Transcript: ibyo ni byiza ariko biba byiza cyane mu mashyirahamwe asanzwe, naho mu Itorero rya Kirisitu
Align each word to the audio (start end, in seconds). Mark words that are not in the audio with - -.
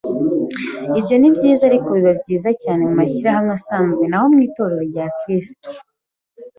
ibyo 0.99 1.15
ni 1.17 1.29
byiza 1.35 1.61
ariko 1.69 1.87
biba 1.97 2.13
byiza 2.21 2.49
cyane 2.61 2.81
mu 2.87 2.93
mashyirahamwe 2.99 3.51
asanzwe, 3.59 4.03
naho 4.07 4.27
mu 4.33 4.39
Itorero 4.47 4.81
rya 4.91 5.05
Kirisitu 5.17 5.69